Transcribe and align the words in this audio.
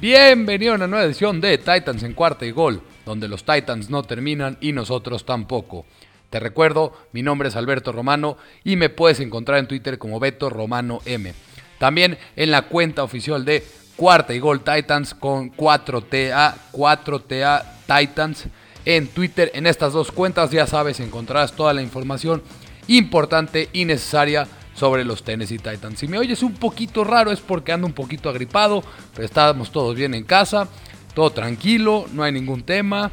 Bienvenido 0.00 0.72
a 0.72 0.76
una 0.76 0.86
nueva 0.86 1.04
edición 1.04 1.42
de 1.42 1.58
Titans 1.58 2.02
en 2.04 2.14
cuarta 2.14 2.46
y 2.46 2.52
gol, 2.52 2.80
donde 3.04 3.28
los 3.28 3.44
Titans 3.44 3.90
no 3.90 4.02
terminan 4.02 4.56
y 4.62 4.72
nosotros 4.72 5.26
tampoco. 5.26 5.84
Te 6.30 6.40
recuerdo, 6.40 6.94
mi 7.12 7.20
nombre 7.22 7.50
es 7.50 7.56
Alberto 7.56 7.92
Romano 7.92 8.38
y 8.64 8.76
me 8.76 8.88
puedes 8.88 9.20
encontrar 9.20 9.58
en 9.58 9.68
Twitter 9.68 9.98
como 9.98 10.18
Beto 10.18 10.48
Romano 10.48 11.02
M. 11.04 11.34
También 11.78 12.16
en 12.34 12.50
la 12.50 12.62
cuenta 12.62 13.02
oficial 13.02 13.44
de 13.44 13.62
Cuarta 13.94 14.32
y 14.32 14.38
Gol 14.38 14.64
Titans 14.64 15.12
con 15.12 15.54
4TA, 15.54 16.54
4TA 16.72 17.62
Titans 17.86 18.46
en 18.86 19.06
Twitter. 19.06 19.50
En 19.52 19.66
estas 19.66 19.92
dos 19.92 20.10
cuentas 20.12 20.50
ya 20.50 20.66
sabes, 20.66 20.98
encontrarás 21.00 21.52
toda 21.52 21.74
la 21.74 21.82
información 21.82 22.42
importante 22.88 23.68
y 23.74 23.84
necesaria 23.84 24.48
sobre 24.80 25.04
los 25.04 25.22
Tennessee 25.22 25.58
Titans. 25.58 25.98
Si 25.98 26.08
me 26.08 26.16
oyes 26.16 26.42
un 26.42 26.54
poquito 26.54 27.04
raro 27.04 27.30
es 27.30 27.40
porque 27.40 27.70
ando 27.70 27.86
un 27.86 27.92
poquito 27.92 28.30
agripado, 28.30 28.82
pero 29.14 29.26
estamos 29.26 29.70
todos 29.70 29.94
bien 29.94 30.14
en 30.14 30.24
casa, 30.24 30.68
todo 31.12 31.28
tranquilo, 31.30 32.06
no 32.14 32.22
hay 32.22 32.32
ningún 32.32 32.62
tema. 32.62 33.10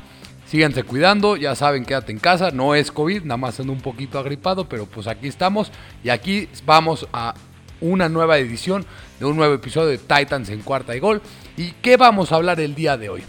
Síganse 0.48 0.84
cuidando, 0.84 1.36
ya 1.36 1.56
saben, 1.56 1.84
quédate 1.84 2.14
en 2.14 2.20
casa, 2.20 2.52
no 2.52 2.74
es 2.74 2.90
COVID, 2.90 3.24
nada 3.24 3.36
más 3.36 3.60
ando 3.60 3.74
un 3.74 3.82
poquito 3.82 4.18
agripado, 4.18 4.70
pero 4.70 4.86
pues 4.86 5.08
aquí 5.08 5.28
estamos 5.28 5.70
y 6.06 6.10
aquí 6.10 6.48
vamos 6.66 7.06
a 7.12 7.34
una 7.82 8.08
nueva 8.08 8.38
edición 8.38 8.86
de 9.20 9.26
un 9.26 9.36
nuevo 9.36 9.54
episodio 9.54 9.90
de 9.90 9.98
Titans 9.98 10.48
en 10.48 10.62
cuarta 10.62 10.96
y 10.96 11.00
gol. 11.00 11.22
¿Y 11.58 11.72
qué 11.82 11.98
vamos 11.98 12.32
a 12.32 12.36
hablar 12.36 12.62
el 12.62 12.76
día 12.76 12.96
de 12.96 13.10
hoy? 13.10 13.24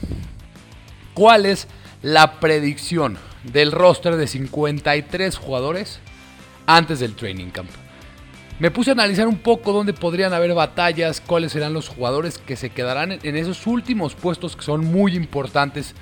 ¿Cuál 1.13 1.45
es 1.45 1.67
la 2.03 2.39
predicción 2.39 3.19
del 3.43 3.73
roster 3.73 4.15
de 4.15 4.29
53 4.29 5.37
jugadores 5.37 5.99
antes 6.67 7.01
del 7.01 7.17
training 7.17 7.51
camp? 7.51 7.69
Me 8.59 8.71
puse 8.73 8.91
a 8.91 8.95
analizar 8.95 9.29
un 9.29 9.39
poco 9.39 9.73
dónde 9.73 9.93
podrían 9.93 10.33
haber 10.33 10.53
batallas, 10.53 11.21
cuáles 11.21 11.53
serán 11.53 11.73
los 11.75 11.89
jugadores 11.89 12.39
que 12.39 12.57
se 12.57 12.71
quedarán 12.71 13.13
en 13.23 13.37
esos 13.37 13.65
últimos 13.69 14.17
puestos 14.17 14.57
que 14.57 14.63
son 14.63 14.85
muy 14.85 15.15
importantes 15.15 15.95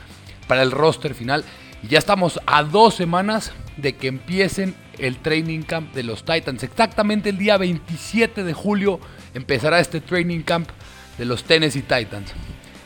para 0.49 0.63
el 0.63 0.71
roster 0.71 1.15
final. 1.15 1.45
Y 1.83 1.89
ya 1.89 1.99
estamos 1.99 2.41
a 2.47 2.63
dos 2.63 2.95
semanas 2.95 3.53
de 3.77 3.95
que 3.95 4.09
empiecen 4.09 4.75
el 4.99 5.19
training 5.19 5.61
camp 5.65 5.93
de 5.93 6.03
los 6.03 6.25
Titans. 6.25 6.63
Exactamente 6.63 7.29
el 7.29 7.37
día 7.37 7.59
27 7.59 8.43
de 8.43 8.55
julio 8.55 9.01
empezará 9.35 9.79
este 9.79 10.01
training 10.01 10.41
camp 10.41 10.71
de 11.19 11.27
los 11.27 11.45
Tennessee 11.45 11.83
Titans. 11.83 12.33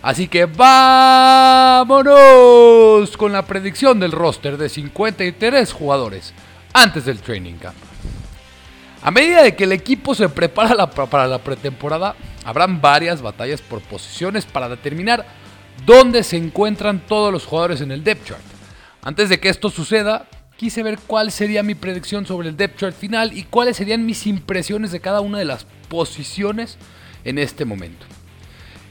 Así 0.02 0.26
que 0.26 0.46
vámonos 0.46 2.16
con 3.16 3.30
la 3.30 3.46
predicción 3.46 4.00
del 4.00 4.10
roster 4.10 4.56
de 4.56 4.68
53 4.68 5.72
jugadores 5.72 6.34
antes 6.72 7.04
del 7.04 7.20
training 7.20 7.54
camp. 7.54 7.89
A 9.02 9.10
medida 9.10 9.42
de 9.42 9.56
que 9.56 9.64
el 9.64 9.72
equipo 9.72 10.14
se 10.14 10.28
prepara 10.28 10.90
para 10.90 11.26
la 11.26 11.38
pretemporada, 11.38 12.14
habrán 12.44 12.82
varias 12.82 13.22
batallas 13.22 13.62
por 13.62 13.80
posiciones 13.80 14.44
para 14.44 14.68
determinar 14.68 15.24
dónde 15.86 16.22
se 16.22 16.36
encuentran 16.36 17.00
todos 17.06 17.32
los 17.32 17.46
jugadores 17.46 17.80
en 17.80 17.92
el 17.92 18.04
depth 18.04 18.26
chart. 18.26 18.42
Antes 19.02 19.30
de 19.30 19.40
que 19.40 19.48
esto 19.48 19.70
suceda, 19.70 20.26
quise 20.58 20.82
ver 20.82 20.98
cuál 21.06 21.32
sería 21.32 21.62
mi 21.62 21.74
predicción 21.74 22.26
sobre 22.26 22.50
el 22.50 22.56
depth 22.58 22.78
chart 22.78 22.94
final 22.94 23.36
y 23.36 23.44
cuáles 23.44 23.78
serían 23.78 24.04
mis 24.04 24.26
impresiones 24.26 24.92
de 24.92 25.00
cada 25.00 25.22
una 25.22 25.38
de 25.38 25.46
las 25.46 25.64
posiciones 25.88 26.76
en 27.24 27.38
este 27.38 27.64
momento. 27.64 28.04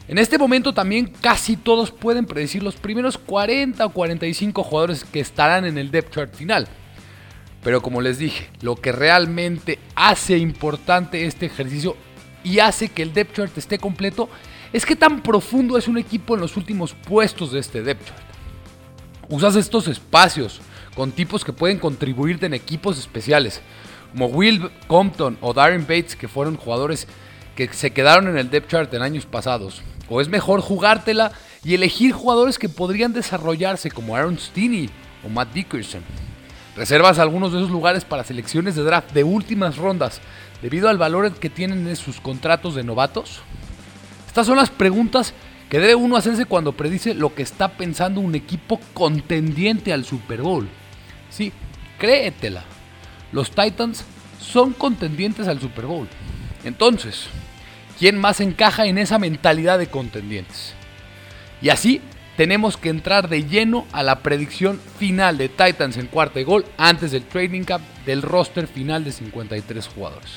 En 0.08 0.18
este 0.18 0.40
momento 0.40 0.74
también 0.74 1.14
casi 1.22 1.56
todos 1.56 1.92
pueden 1.92 2.26
predecir 2.26 2.64
los 2.64 2.76
primeros 2.76 3.20
40 3.20 3.86
o 3.86 3.90
45 3.92 4.64
jugadores 4.64 5.04
que 5.04 5.20
estarán 5.20 5.66
en 5.66 5.78
el 5.78 5.92
depth 5.92 6.16
chart 6.16 6.34
final. 6.34 6.68
Pero 7.64 7.82
como 7.82 8.02
les 8.02 8.18
dije, 8.18 8.50
lo 8.62 8.76
que 8.76 8.92
realmente 8.92 9.80
hace 9.96 10.38
importante 10.38 11.26
este 11.26 11.48
ejercicio 11.48 11.98
y 12.44 12.60
hace 12.60 12.90
que 12.90 13.02
el 13.02 13.14
depth 13.14 13.36
chart 13.36 13.58
esté 13.58 13.78
completo 13.78 14.30
es 14.72 14.86
que 14.86 14.96
tan 14.96 15.22
profundo 15.22 15.78
es 15.78 15.88
un 15.88 15.98
equipo 15.98 16.36
en 16.36 16.42
los 16.42 16.56
últimos 16.56 16.94
puestos 16.94 17.52
de 17.52 17.60
este 17.60 17.82
depth 17.82 18.08
chart. 18.08 18.22
Usas 19.28 19.56
estos 19.56 19.88
espacios 19.88 20.62
con 20.96 21.12
tipos 21.12 21.44
que 21.44 21.54
pueden 21.54 21.80
contribuirte 21.80 22.46
en 22.46 22.54
equipos 22.54 22.98
especiales, 22.98 23.62
como 24.12 24.28
Will 24.28 24.72
Compton 24.88 25.38
o 25.42 25.54
Darren 25.54 25.82
Bates, 25.82 26.16
que 26.16 26.28
fueron 26.28 26.56
jugadores 26.56 27.08
que 27.56 27.72
se 27.74 27.92
quedaron 27.92 28.28
en 28.30 28.38
el 28.38 28.50
depth 28.50 28.70
chart 28.70 28.94
en 28.94 29.02
años 29.02 29.26
pasados. 29.26 29.82
O 30.10 30.22
es 30.22 30.30
mejor 30.30 30.62
jugártela 30.62 31.32
y 31.64 31.76
elegir 31.76 32.14
jugadores 32.14 32.58
que 32.58 32.70
podrían 32.70 33.14
desarrollarse, 33.14 33.92
como 33.92 34.16
Aaron 34.16 34.40
Stinney 34.40 34.90
o 35.26 35.30
Matt 35.30 35.54
Dickerson. 35.54 36.02
Reservas 36.80 37.20
algunos 37.20 37.52
de 37.52 37.58
esos 37.58 37.72
lugares 37.72 38.06
para 38.06 38.24
selecciones 38.24 38.74
de 38.74 38.84
draft 38.84 39.12
de 39.12 39.26
últimas 39.26 39.76
rondas 39.76 40.22
debido 40.62 40.88
al 40.88 40.98
valor 40.98 41.34
que 41.34 41.50
tienen 41.50 41.86
en 41.86 41.98
sus 41.98 42.22
contratos 42.22 42.74
de 42.74 42.86
novatos. 42.86 43.42
Estas 44.26 44.48
son 44.48 44.56
las 44.56 44.70
preguntas 44.70 45.34
que 45.70 45.82
debe 45.82 45.96
uno 45.96 46.16
hacerse 46.16 46.46
cuando 46.46 46.72
predice 46.72 47.14
lo 47.16 47.36
que 47.36 47.44
está 47.44 47.68
pensando 47.68 48.22
un 48.22 48.34
equipo 48.34 48.80
contendiente 48.94 49.92
al 49.92 50.06
Super 50.06 50.42
Bowl. 50.42 50.70
Sí, 51.30 51.52
créetela. 51.98 52.64
Los 53.34 53.52
Titans 53.52 54.06
son 54.40 54.72
contendientes 54.72 55.50
al 55.50 55.60
Super 55.60 55.86
Bowl. 55.86 56.08
Entonces, 56.64 57.26
¿quién 58.00 58.18
más 58.18 58.40
encaja 58.40 58.86
en 58.86 59.00
esa 59.00 59.20
mentalidad 59.20 59.80
de 59.80 59.88
contendientes? 59.88 60.76
Y 61.62 61.72
así 61.72 62.00
tenemos 62.40 62.78
que 62.78 62.88
entrar 62.88 63.28
de 63.28 63.44
lleno 63.44 63.86
a 63.92 64.02
la 64.02 64.20
predicción 64.20 64.80
final 64.98 65.38
de 65.38 65.50
Titans 65.50 65.98
en 65.98 66.08
cuarta 66.08 66.40
y 66.40 66.46
gol 66.46 66.64
antes 66.78 67.12
del 67.12 67.26
trading 67.26 67.64
cap 67.64 67.82
del 68.06 68.22
roster 68.22 68.66
final 68.66 69.04
de 69.04 69.12
53 69.12 69.86
jugadores. 69.90 70.30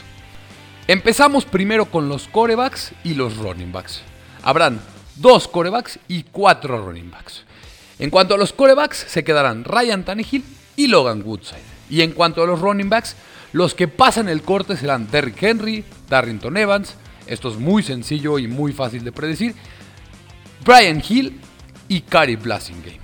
Empezamos 0.89 1.45
primero 1.45 1.85
con 1.85 2.09
los 2.09 2.27
corebacks 2.27 2.91
y 3.05 3.15
los 3.15 3.37
running 3.37 3.71
backs. 3.71 4.03
Habrán 4.43 4.81
dos 5.15 5.47
corebacks 5.47 6.01
y 6.09 6.25
cuatro 6.25 6.85
running 6.85 7.09
backs. 7.09 7.45
En 8.01 8.11
cuanto 8.11 8.35
a 8.35 8.37
los 8.37 8.53
corebacks, 8.53 8.99
se 9.07 9.23
quedarán 9.23 9.63
Ryan 9.63 10.03
Tannehill 10.05 10.43
y 10.75 10.89
Logan 10.89 11.23
Woodside. 11.25 11.63
Y 11.89 12.03
en 12.03 12.11
cuanto 12.11 12.43
a 12.43 12.47
los 12.49 12.59
running 12.59 12.91
backs, 12.91 13.15
los 13.53 13.77
que 13.77 13.87
pasan 13.87 14.29
el 14.29 14.43
corte 14.43 14.77
serán 14.77 15.09
Derrick 15.09 15.41
Henry, 15.41 15.85
Darrington 16.09 16.57
Evans, 16.57 16.97
esto 17.29 17.49
es 17.49 17.59
muy 17.59 17.85
sencillo 17.85 18.41
y 18.41 18.49
muy 18.49 18.73
fácil 18.73 19.05
de 19.05 19.13
predecir, 19.13 19.55
Brian 20.65 21.01
Hill 21.09 21.41
y 21.89 22.03
Cary 22.03 22.37
Blasingame. 22.37 23.01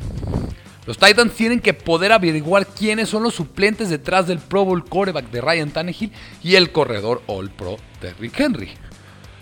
Los 0.86 0.96
Titans 0.96 1.34
tienen 1.34 1.60
que 1.60 1.74
poder 1.74 2.12
averiguar 2.12 2.66
quiénes 2.66 3.10
son 3.10 3.22
los 3.22 3.34
suplentes 3.34 3.90
detrás 3.90 4.26
del 4.26 4.38
Pro 4.38 4.64
Bowl 4.64 4.84
quarterback 4.84 5.30
de 5.30 5.42
Ryan 5.42 5.70
Tannehill 5.70 6.12
y 6.42 6.54
el 6.54 6.72
corredor 6.72 7.22
All 7.26 7.50
Pro 7.50 7.76
Derrick 8.00 8.40
Henry. 8.40 8.70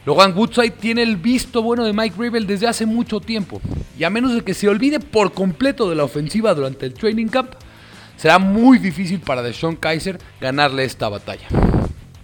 Logan 0.04 0.36
Woodside 0.36 0.70
tiene 0.70 1.02
el 1.02 1.16
visto 1.16 1.62
bueno 1.62 1.84
de 1.84 1.92
Mike 1.92 2.16
Rabel 2.18 2.46
desde 2.46 2.66
hace 2.66 2.86
mucho 2.86 3.20
tiempo, 3.20 3.60
y 3.98 4.04
a 4.04 4.10
menos 4.10 4.34
de 4.34 4.42
que 4.42 4.54
se 4.54 4.68
olvide 4.68 5.00
por 5.00 5.32
completo 5.32 5.88
de 5.88 5.96
la 5.96 6.04
ofensiva 6.04 6.54
durante 6.54 6.86
el 6.86 6.94
training 6.94 7.26
camp, 7.26 7.52
será 8.16 8.38
muy 8.38 8.78
difícil 8.78 9.20
para 9.20 9.42
Deshaun 9.42 9.76
Kaiser 9.76 10.18
ganarle 10.40 10.84
esta 10.84 11.08
batalla. 11.08 11.48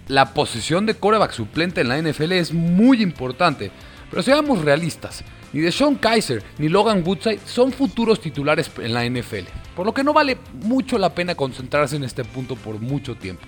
La 0.07 0.33
posición 0.33 0.85
de 0.85 0.95
coreback 0.95 1.31
suplente 1.31 1.81
en 1.81 1.89
la 1.89 2.01
NFL 2.01 2.33
es 2.33 2.53
muy 2.53 3.01
importante, 3.01 3.71
pero 4.09 4.21
seamos 4.21 4.63
realistas. 4.63 5.23
Ni 5.53 5.61
Deshaun 5.61 5.95
Kaiser 5.95 6.43
ni 6.57 6.67
Logan 6.67 7.03
Woodside 7.05 7.39
son 7.45 7.71
futuros 7.71 8.19
titulares 8.19 8.71
en 8.79 8.93
la 8.93 9.05
NFL, 9.05 9.47
por 9.75 9.85
lo 9.85 9.93
que 9.93 10.03
no 10.03 10.11
vale 10.11 10.37
mucho 10.53 10.97
la 10.97 11.13
pena 11.13 11.35
concentrarse 11.35 11.95
en 11.95 12.03
este 12.03 12.25
punto 12.25 12.55
por 12.55 12.79
mucho 12.79 13.15
tiempo. 13.15 13.43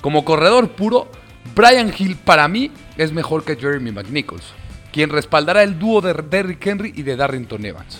Como 0.00 0.24
corredor 0.24 0.70
puro, 0.70 1.10
Brian 1.56 1.92
Hill 1.96 2.16
para 2.16 2.46
mí 2.46 2.70
es 2.96 3.12
mejor 3.12 3.44
que 3.44 3.56
Jeremy 3.56 3.90
McNichols, 3.90 4.44
quien 4.92 5.10
respaldará 5.10 5.64
el 5.64 5.76
dúo 5.76 6.00
de 6.00 6.14
Derrick 6.14 6.64
Henry 6.64 6.92
y 6.94 7.02
de 7.02 7.16
Darrington 7.16 7.66
Evans. 7.66 7.98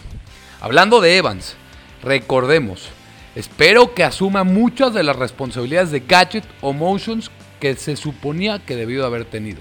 Hablando 0.60 1.00
de 1.00 1.16
Evans, 1.16 1.56
recordemos, 2.04 2.88
espero 3.34 3.94
que 3.94 4.04
asuma 4.04 4.44
muchas 4.44 4.94
de 4.94 5.02
las 5.02 5.16
responsabilidades 5.16 5.90
de 5.90 6.00
gadget 6.06 6.44
o 6.60 6.72
motions 6.72 7.32
que 7.58 7.74
se 7.74 7.96
suponía 7.96 8.60
que 8.60 8.76
debió 8.76 9.04
haber 9.04 9.24
tenido. 9.24 9.60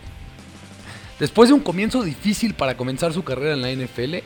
Después 1.20 1.50
de 1.50 1.56
un 1.56 1.62
comienzo 1.62 2.04
difícil 2.04 2.54
para 2.54 2.78
comenzar 2.78 3.14
su 3.14 3.24
carrera 3.24 3.54
en 3.54 3.62
la 3.62 3.72
NFL, 3.72 4.18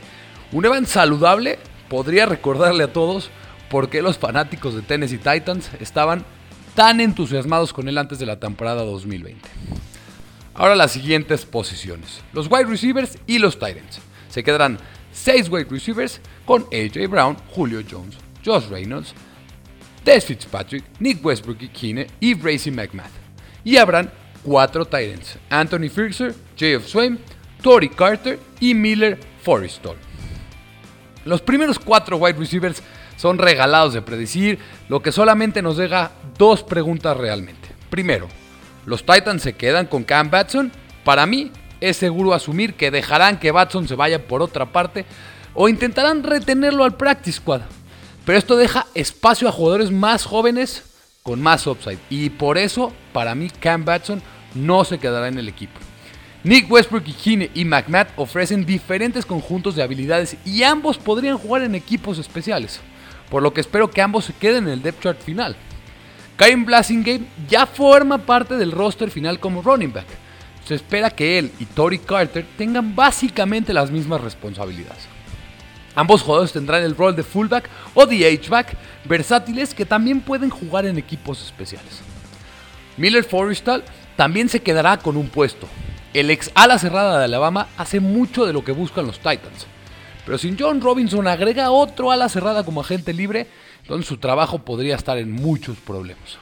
un 0.52 0.64
Evans 0.64 0.90
saludable 0.90 1.58
podría 1.88 2.26
recordarle 2.26 2.84
a 2.84 2.92
todos 2.92 3.30
por 3.70 3.88
qué 3.88 4.02
los 4.02 4.18
fanáticos 4.18 4.74
de 4.74 4.82
Tennessee 4.82 5.18
Titans 5.18 5.70
estaban 5.80 6.24
tan 6.74 7.00
entusiasmados 7.00 7.72
con 7.72 7.88
él 7.88 7.98
antes 7.98 8.18
de 8.18 8.26
la 8.26 8.38
temporada 8.38 8.82
2020. 8.82 9.48
Ahora 10.54 10.76
las 10.76 10.92
siguientes 10.92 11.46
posiciones. 11.46 12.20
Los 12.34 12.50
wide 12.50 12.66
receivers 12.66 13.18
y 13.26 13.38
los 13.38 13.58
Titans. 13.58 14.00
Se 14.28 14.44
quedarán 14.44 14.78
6 15.12 15.48
wide 15.48 15.68
receivers 15.70 16.20
con 16.44 16.66
AJ 16.72 17.08
Brown, 17.08 17.36
Julio 17.54 17.82
Jones, 17.90 18.16
Josh 18.44 18.68
Reynolds, 18.68 19.14
Des 20.04 20.24
Fitzpatrick, 20.24 20.84
Nick 20.98 21.24
Westbrook 21.24 21.62
y 21.62 21.68
Kine 21.68 22.06
y 22.20 22.34
Bracy 22.34 22.70
McMath. 22.70 23.12
Y 23.64 23.76
habrán 23.76 24.10
4 24.44 24.84
Titans. 24.84 25.38
Anthony 25.50 25.88
Firkser, 25.88 26.34
J.F. 26.58 26.88
Swain, 26.88 27.18
Tory 27.62 27.88
Carter 27.88 28.38
y 28.60 28.74
Miller 28.74 29.18
Forrestal. 29.42 29.96
Los 31.24 31.40
primeros 31.40 31.78
4 31.78 32.16
wide 32.16 32.38
receivers 32.38 32.82
son 33.16 33.38
regalados 33.38 33.94
de 33.94 34.02
predecir, 34.02 34.58
lo 34.88 35.00
que 35.00 35.12
solamente 35.12 35.62
nos 35.62 35.76
deja 35.76 36.10
dos 36.36 36.62
preguntas 36.64 37.16
realmente. 37.16 37.68
Primero, 37.88 38.28
¿los 38.84 39.04
Titans 39.04 39.42
se 39.42 39.52
quedan 39.52 39.86
con 39.86 40.02
Cam 40.02 40.30
Batson? 40.30 40.72
Para 41.04 41.26
mí, 41.26 41.52
es 41.80 41.96
seguro 41.96 42.32
asumir 42.32 42.74
que 42.74 42.90
dejarán 42.90 43.38
que 43.38 43.50
Batson 43.50 43.86
se 43.86 43.94
vaya 43.94 44.26
por 44.26 44.42
otra 44.42 44.72
parte 44.72 45.04
o 45.54 45.68
intentarán 45.68 46.22
retenerlo 46.22 46.84
al 46.84 46.96
practice 46.96 47.38
squad. 47.38 47.62
Pero 48.24 48.38
esto 48.38 48.56
deja 48.56 48.86
espacio 48.94 49.48
a 49.48 49.52
jugadores 49.52 49.90
más 49.90 50.24
jóvenes 50.24 50.84
con 51.22 51.40
más 51.40 51.66
upside. 51.66 51.98
Y 52.10 52.30
por 52.30 52.58
eso, 52.58 52.92
para 53.12 53.34
mí, 53.34 53.50
Cam 53.60 53.84
Batson 53.84 54.22
no 54.54 54.84
se 54.84 54.98
quedará 54.98 55.28
en 55.28 55.38
el 55.38 55.48
equipo. 55.48 55.78
Nick 56.44 56.70
Westbrook 56.70 57.04
y 57.06 57.12
Kine 57.12 57.50
y 57.54 57.64
McMath 57.64 58.08
ofrecen 58.16 58.66
diferentes 58.66 59.24
conjuntos 59.24 59.76
de 59.76 59.82
habilidades 59.82 60.36
y 60.44 60.64
ambos 60.64 60.98
podrían 60.98 61.38
jugar 61.38 61.62
en 61.62 61.76
equipos 61.76 62.18
especiales, 62.18 62.80
por 63.30 63.42
lo 63.42 63.54
que 63.54 63.60
espero 63.60 63.90
que 63.90 64.02
ambos 64.02 64.24
se 64.24 64.32
queden 64.32 64.64
en 64.64 64.72
el 64.72 64.82
depth 64.82 65.02
chart 65.02 65.20
final. 65.20 65.54
Kyle 66.36 66.64
Blasingame 66.64 67.26
ya 67.48 67.66
forma 67.66 68.18
parte 68.18 68.56
del 68.56 68.72
roster 68.72 69.10
final 69.10 69.38
como 69.38 69.62
running 69.62 69.92
back. 69.92 70.06
Se 70.64 70.74
espera 70.74 71.10
que 71.10 71.38
él 71.38 71.52
y 71.60 71.64
Tory 71.66 71.98
Carter 71.98 72.44
tengan 72.58 72.96
básicamente 72.96 73.72
las 73.72 73.92
mismas 73.92 74.20
responsabilidades. 74.20 75.11
Ambos 75.94 76.22
jugadores 76.22 76.52
tendrán 76.52 76.82
el 76.82 76.96
rol 76.96 77.14
de 77.14 77.22
fullback 77.22 77.68
o 77.94 78.06
de 78.06 78.26
H-back, 78.26 78.76
versátiles 79.04 79.74
que 79.74 79.84
también 79.84 80.20
pueden 80.20 80.50
jugar 80.50 80.86
en 80.86 80.98
equipos 80.98 81.42
especiales. 81.42 82.00
Miller 82.96 83.24
Forrestal 83.24 83.84
también 84.16 84.48
se 84.48 84.60
quedará 84.60 84.98
con 84.98 85.16
un 85.16 85.28
puesto. 85.28 85.66
El 86.14 86.30
ex 86.30 86.50
ala 86.54 86.78
cerrada 86.78 87.18
de 87.18 87.24
Alabama 87.24 87.68
hace 87.76 88.00
mucho 88.00 88.46
de 88.46 88.52
lo 88.52 88.64
que 88.64 88.72
buscan 88.72 89.06
los 89.06 89.18
Titans. 89.18 89.66
Pero 90.24 90.38
si 90.38 90.54
John 90.58 90.80
Robinson 90.80 91.26
agrega 91.26 91.70
otro 91.70 92.10
ala 92.10 92.28
cerrada 92.28 92.64
como 92.64 92.80
agente 92.80 93.12
libre, 93.12 93.48
entonces 93.82 94.06
su 94.06 94.18
trabajo 94.18 94.60
podría 94.60 94.94
estar 94.94 95.18
en 95.18 95.32
muchos 95.32 95.78
problemas. 95.78 96.38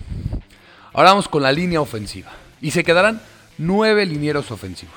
Ahora 0.93 1.11
vamos 1.11 1.29
con 1.29 1.43
la 1.43 1.52
línea 1.52 1.81
ofensiva. 1.81 2.31
Y 2.61 2.73
se 2.73 2.85
quedarán 2.85 3.23
nueve 3.58 4.05
linieros 4.05 4.50
ofensivos. 4.50 4.97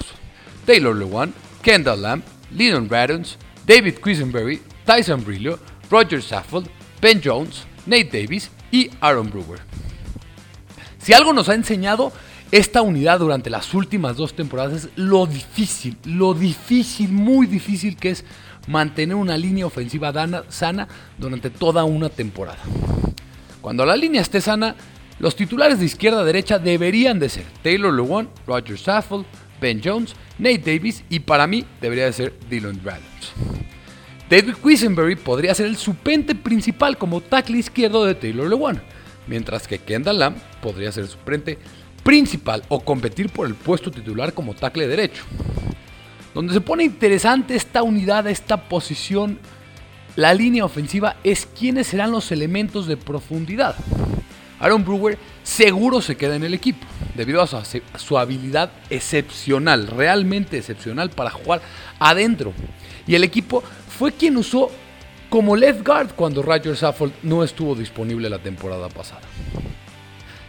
Taylor 0.66 0.96
Lewan, 0.96 1.34
Kendall 1.62 2.02
Lamb, 2.02 2.24
Leon 2.52 2.90
Radons, 2.90 3.38
David 3.66 3.96
Quisenberry, 4.04 4.62
Tyson 4.86 5.24
Brillo, 5.24 5.60
Roger 5.90 6.22
Saffold, 6.22 6.68
Ben 7.02 7.22
Jones, 7.24 7.66
Nate 7.86 8.22
Davis 8.22 8.50
y 8.72 8.90
Aaron 9.02 9.30
Brewer. 9.30 9.60
Si 10.98 11.14
algo 11.14 11.34
nos 11.34 11.50
ha 11.50 11.54
enseñado 11.54 12.12
esta 12.52 12.82
unidad 12.82 13.20
durante 13.20 13.50
las 13.50 13.74
últimas 13.74 14.16
dos 14.16 14.36
temporadas 14.36 14.86
es 14.86 14.90
lo 14.96 15.26
difícil, 15.26 15.98
lo 16.06 16.34
difícil, 16.34 17.10
muy 17.10 17.48
difícil 17.48 17.98
que 17.98 18.12
es 18.12 18.24
mantener 18.68 19.16
una 19.16 19.38
línea 19.38 19.66
ofensiva 19.66 20.14
sana 20.50 20.88
durante 21.18 21.50
toda 21.50 21.84
una 21.84 22.10
temporada. 22.10 22.60
Cuando 23.60 23.86
la 23.86 23.96
línea 23.96 24.22
esté 24.22 24.40
sana, 24.40 24.76
los 25.20 25.36
titulares 25.36 25.80
de 25.80 25.86
izquierda 25.86 26.22
a 26.22 26.24
derecha 26.24 26.60
deberían 26.60 27.20
de 27.20 27.30
ser 27.30 27.46
Taylor 27.64 27.94
Lewan, 27.94 28.30
Roger 28.46 28.78
Saffold, 28.78 29.26
Ben 29.64 29.82
Jones, 29.82 30.14
Nate 30.38 30.60
Davis 30.60 31.06
y 31.10 31.22
para 31.22 31.48
mí 31.48 31.64
debería 31.80 32.06
de 32.06 32.14
ser 32.14 32.34
Dylan 32.50 32.82
Radons. 32.84 33.32
David 34.30 34.56
Quisenberry 34.62 35.16
podría 35.16 35.56
ser 35.56 35.68
el 35.68 35.78
suplente 35.78 36.36
principal 36.36 36.98
como 36.98 37.22
tackle 37.22 37.60
izquierdo 37.60 38.04
de 38.04 38.14
Taylor 38.14 38.50
Lewan, 38.50 38.82
mientras 39.26 39.66
que 39.66 39.80
Kendall 39.80 40.20
Lamb 40.20 40.36
podría 40.62 40.92
ser 40.92 41.06
el 41.06 41.10
suplente 41.10 41.58
principal 42.04 42.64
o 42.68 42.82
competir 42.82 43.30
por 43.30 43.48
el 43.48 43.56
puesto 43.56 43.90
titular 43.90 44.34
como 44.34 44.54
tackle 44.54 44.86
derecho. 44.86 45.24
Donde 46.34 46.54
se 46.54 46.60
pone 46.60 46.84
interesante 46.84 47.56
esta 47.56 47.84
unidad, 47.84 48.28
esta 48.28 48.68
posición, 48.68 49.40
la 50.18 50.34
línea 50.34 50.66
ofensiva 50.66 51.16
es 51.24 51.46
quiénes 51.46 51.88
serán 51.88 52.12
los 52.12 52.34
elementos 52.34 52.86
de 52.86 52.98
profundidad. 52.98 53.76
Aaron 54.64 54.86
Brewer 54.86 55.18
seguro 55.44 56.00
se 56.02 56.16
queda 56.16 56.38
en 56.38 56.44
el 56.46 56.54
equipo, 56.54 56.88
debido 57.16 57.42
a 57.42 57.48
su, 57.98 58.18
habilidad 58.18 58.72
excepcional, 58.90 59.88
realmente 59.88 60.58
excepcional 60.58 61.10
para 61.10 61.32
jugar 61.32 61.62
adentro. 62.00 62.54
Y 63.06 63.16
el 63.16 63.26
equipo 63.26 63.62
fue 63.90 64.14
quien 64.14 64.38
usó 64.38 64.72
como 65.30 65.58
left 65.58 65.86
guard 65.86 66.12
cuando 66.16 66.42
Roger 66.42 66.78
Saffold 66.78 67.12
no 67.24 67.44
estuvo 67.44 67.76
disponible 67.76 68.30
la 68.30 68.40
temporada 68.40 68.88
pasada. 68.88 69.20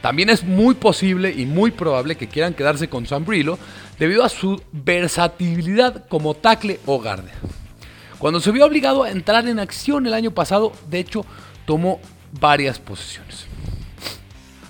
También 0.01 0.31
es 0.31 0.45
muy 0.45 0.77
posible 0.77 1.35
y 1.37 1.45
muy 1.45 1.73
probable 1.73 2.15
que 2.15 2.29
quieran 2.29 2.55
quedarse 2.55 2.89
con 2.89 3.07
Sam 3.07 3.25
Brillo 3.25 3.59
debido 3.99 4.23
a 4.23 4.29
su 4.29 4.63
versatilidad 4.71 6.07
como 6.07 6.35
tackle 6.35 6.79
o 6.87 7.03
guardia. 7.03 7.33
Cuando 8.21 8.39
se 8.39 8.53
vio 8.53 8.65
obligado 8.65 9.03
a 9.03 9.11
entrar 9.11 9.49
en 9.49 9.59
acción 9.59 10.07
el 10.07 10.15
año 10.15 10.31
pasado, 10.31 10.73
de 10.89 11.01
hecho, 11.01 11.27
tomó 11.67 11.99
varias 12.39 12.79
posiciones. 12.79 13.47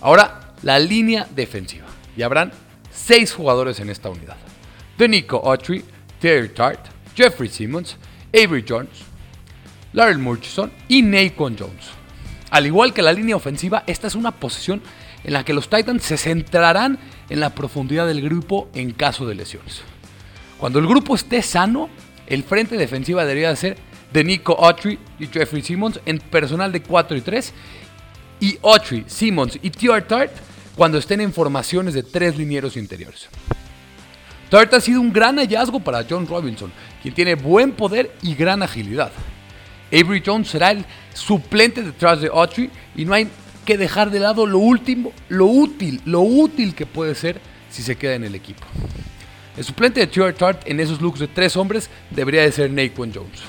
Ahora, 0.05 0.53
la 0.61 0.79
línea 0.79 1.27
defensiva. 1.35 1.87
Y 2.15 2.21
habrán 2.21 2.53
seis 2.93 3.33
jugadores 3.33 3.81
en 3.81 3.89
esta 3.89 4.11
unidad. 4.11 4.37
Denico 4.99 5.39
Autry, 5.39 5.83
Terry 6.21 6.51
Tart, 6.51 6.81
Jeffrey 7.17 7.49
Simmons, 7.49 7.97
Avery 8.29 8.63
Jones, 8.69 8.91
Larry 9.95 10.19
Murchison 10.19 10.71
y 10.89 11.01
Naquan 11.01 11.57
Jones. 11.59 11.87
Al 12.51 12.67
igual 12.67 12.93
que 12.93 13.01
la 13.01 13.15
línea 13.15 13.35
ofensiva, 13.35 13.83
esta 13.87 14.07
es 14.07 14.15
una 14.15 14.33
posición 14.33 14.83
en 15.25 15.33
la 15.33 15.43
que 15.43 15.55
los 15.55 15.71
Titans 15.71 16.03
se 16.03 16.19
centrarán 16.19 16.99
en 17.31 17.41
la 17.41 17.55
profundidad 17.55 18.07
del 18.07 18.21
grupo 18.21 18.69
en 18.75 18.93
caso 18.93 19.27
de 19.27 19.37
lesiones. 19.37 19.81
Cuando 20.59 20.81
el 20.81 20.87
grupo 20.87 21.15
esté 21.15 21.41
sano, 21.41 21.89
el 22.27 22.45
frente 22.45 22.77
defensiva 22.77 23.25
debería 23.25 23.57
ser 23.57 23.79
de 24.13 24.23
Nico 24.23 24.63
Autry 24.63 24.99
y 25.19 25.29
Jeffrey 25.29 25.63
Simmons 25.63 25.99
en 26.05 26.19
personal 26.19 26.73
de 26.73 26.83
4 26.83 27.17
y 27.17 27.21
3 27.23 27.55
y 28.45 28.59
Autry, 28.63 29.05
Simmons 29.07 29.59
y 29.63 29.71
T.R. 29.71 30.03
Tart 30.03 30.31
cuando 30.77 30.99
estén 30.99 31.23
en 31.23 31.33
formaciones 31.33 31.95
de 31.95 32.03
tres 32.03 32.37
linieros 32.37 32.77
interiores. 32.77 33.27
Tart 34.51 34.75
ha 34.75 34.81
sido 34.83 35.01
un 35.01 35.15
gran 35.15 35.39
hallazgo 35.39 35.81
para 35.81 36.05
John 36.07 36.27
Robinson, 36.27 36.71
quien 37.01 37.15
tiene 37.15 37.37
buen 37.37 37.73
poder 37.73 38.15
y 38.21 38.35
gran 38.35 38.63
agilidad. 38.63 39.11
Avery 39.91 40.23
Jones 40.25 40.49
será 40.49 40.73
el 40.73 40.85
suplente 41.15 41.83
detrás 41.83 42.21
de 42.21 42.29
Autry 42.29 42.71
y 42.95 43.07
no 43.07 43.15
hay 43.15 43.29
que 43.65 43.79
dejar 43.79 44.11
de 44.11 44.21
lado 44.21 44.47
lo 44.47 44.59
último, 44.59 45.15
lo 45.31 45.47
útil, 45.47 46.03
lo 46.05 46.21
útil 46.21 46.75
que 46.75 46.85
puede 46.85 47.15
ser 47.15 47.41
si 47.71 47.83
se 47.83 47.97
queda 47.97 48.15
en 48.15 48.25
el 48.25 48.35
equipo. 48.35 48.67
El 49.57 49.65
suplente 49.65 50.01
de 50.01 50.07
T.R. 50.07 50.35
Tart 50.35 50.69
en 50.69 50.81
esos 50.81 51.01
looks 51.01 51.21
de 51.21 51.29
tres 51.29 51.57
hombres 51.57 51.89
debería 52.11 52.43
de 52.43 52.53
ser 52.53 52.71
Naquan 52.71 53.11
Jones. 53.15 53.41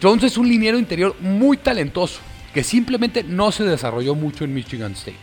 Jones 0.00 0.22
es 0.22 0.36
un 0.36 0.48
liniero 0.48 0.78
interior 0.78 1.16
muy 1.20 1.56
talentoso, 1.56 2.20
que 2.52 2.64
simplemente 2.64 3.24
no 3.24 3.52
se 3.52 3.64
desarrolló 3.64 4.14
mucho 4.14 4.44
en 4.44 4.54
Michigan 4.54 4.92
State. 4.92 5.18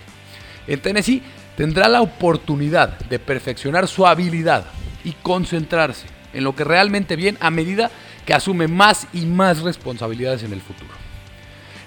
En 0.67 0.81
Tennessee 0.81 1.21
tendrá 1.55 1.87
la 1.87 2.01
oportunidad 2.01 2.99
de 2.99 3.19
perfeccionar 3.19 3.87
su 3.87 4.05
habilidad 4.05 4.65
y 5.03 5.11
concentrarse 5.13 6.07
en 6.33 6.43
lo 6.43 6.55
que 6.55 6.63
realmente 6.63 7.15
bien 7.15 7.37
a 7.39 7.49
medida 7.49 7.91
que 8.25 8.33
asume 8.33 8.67
más 8.67 9.07
y 9.13 9.25
más 9.25 9.61
responsabilidades 9.61 10.43
en 10.43 10.53
el 10.53 10.61
futuro. 10.61 10.91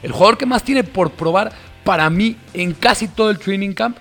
El 0.03 0.13
jugador 0.13 0.37
que 0.37 0.47
más 0.47 0.65
tiene 0.65 0.83
por 0.85 1.13
probar 1.13 1.53
para 1.85 2.11
mí 2.11 2.37
en 2.55 2.75
casi 2.75 3.09
todo 3.09 3.31
el 3.31 3.39
training 3.39 3.73
camp, 3.73 3.99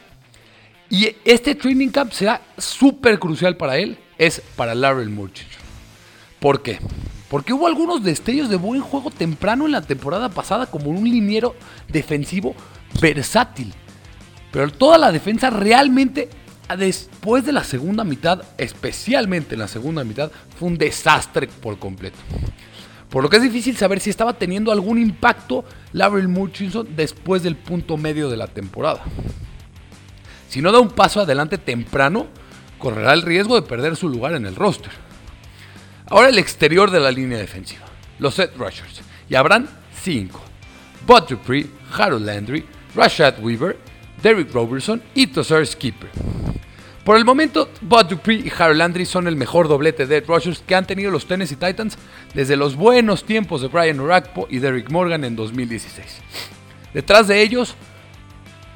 y 0.89 1.15
este 1.23 1.55
training 1.55 1.89
camp 1.89 2.11
será 2.11 2.41
súper 2.57 3.17
crucial 3.17 3.55
para 3.55 3.77
él, 3.77 3.97
es 4.17 4.41
para 4.55 4.75
Larry 4.75 5.07
Murchison. 5.07 5.61
¿Por 6.39 6.61
qué? 6.61 6.79
Porque 7.31 7.53
hubo 7.53 7.65
algunos 7.65 8.03
destellos 8.03 8.49
de 8.49 8.57
buen 8.57 8.81
juego 8.81 9.09
temprano 9.09 9.65
en 9.65 9.71
la 9.71 9.81
temporada 9.81 10.27
pasada 10.27 10.65
como 10.65 10.89
un 10.89 11.05
liniero 11.05 11.55
defensivo 11.87 12.53
versátil. 13.01 13.73
Pero 14.51 14.69
toda 14.69 14.97
la 14.97 15.13
defensa 15.13 15.49
realmente 15.49 16.27
después 16.77 17.45
de 17.45 17.53
la 17.53 17.63
segunda 17.63 18.03
mitad, 18.03 18.43
especialmente 18.57 19.55
en 19.55 19.61
la 19.61 19.69
segunda 19.69 20.03
mitad, 20.03 20.29
fue 20.59 20.67
un 20.67 20.77
desastre 20.77 21.47
por 21.47 21.79
completo. 21.79 22.17
Por 23.09 23.23
lo 23.23 23.29
que 23.29 23.37
es 23.37 23.43
difícil 23.43 23.77
saber 23.77 24.01
si 24.01 24.09
estaba 24.09 24.33
teniendo 24.33 24.69
algún 24.69 24.97
impacto 24.97 25.63
Larry 25.93 26.27
Murchison 26.27 26.85
después 26.97 27.43
del 27.43 27.55
punto 27.55 27.95
medio 27.95 28.29
de 28.29 28.35
la 28.35 28.47
temporada. 28.47 29.03
Si 30.49 30.61
no 30.61 30.73
da 30.73 30.81
un 30.81 30.89
paso 30.89 31.21
adelante 31.21 31.57
temprano, 31.57 32.27
correrá 32.77 33.13
el 33.13 33.21
riesgo 33.21 33.55
de 33.55 33.61
perder 33.61 33.95
su 33.95 34.09
lugar 34.09 34.33
en 34.33 34.45
el 34.45 34.57
roster. 34.57 34.91
Ahora 36.11 36.27
el 36.27 36.37
exterior 36.39 36.91
de 36.91 36.99
la 36.99 37.09
línea 37.09 37.37
defensiva. 37.37 37.85
Los 38.19 38.35
set 38.35 38.51
rushers. 38.57 39.01
Y 39.29 39.35
habrán 39.35 39.69
5. 40.03 40.41
Bud 41.07 41.23
Dupree, 41.29 41.67
Harold 41.97 42.25
Landry, 42.25 42.65
Rashad 42.93 43.39
Weaver, 43.39 43.77
Derrick 44.21 44.53
Robertson 44.53 45.01
y 45.15 45.27
Tosar 45.27 45.65
Skipper. 45.65 46.09
Por 47.05 47.15
el 47.15 47.23
momento, 47.23 47.69
Bud 47.79 48.07
Dupree 48.07 48.43
y 48.45 48.51
Harold 48.55 48.79
Landry 48.79 49.05
son 49.05 49.25
el 49.25 49.37
mejor 49.37 49.69
doblete 49.69 50.05
de 50.05 50.19
rushers 50.19 50.59
que 50.59 50.75
han 50.75 50.85
tenido 50.85 51.11
los 51.11 51.27
Tennessee 51.27 51.55
Titans 51.55 51.97
desde 52.33 52.57
los 52.57 52.75
buenos 52.75 53.23
tiempos 53.23 53.61
de 53.61 53.69
Brian 53.69 54.01
Orakpo 54.01 54.47
y 54.49 54.59
Derrick 54.59 54.91
Morgan 54.91 55.23
en 55.23 55.37
2016. 55.37 56.05
Detrás 56.93 57.29
de 57.29 57.41
ellos, 57.41 57.75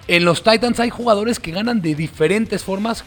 en 0.07 0.23
los 0.23 0.41
Titans 0.41 0.79
hay 0.79 0.89
jugadores 0.89 1.41
que 1.41 1.51
ganan 1.51 1.81
de 1.81 1.95
diferentes 1.95 2.63
formas 2.63 3.03